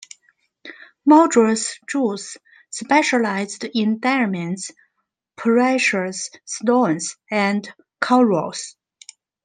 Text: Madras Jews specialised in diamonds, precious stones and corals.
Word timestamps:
Madras 1.05 1.77
Jews 1.87 2.35
specialised 2.71 3.65
in 3.65 3.99
diamonds, 3.99 4.71
precious 5.35 6.31
stones 6.43 7.17
and 7.29 7.71
corals. 8.03 8.75